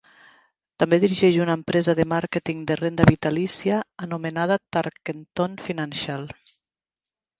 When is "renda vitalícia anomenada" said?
2.81-4.59